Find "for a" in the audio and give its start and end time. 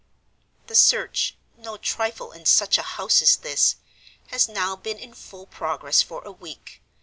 6.01-6.31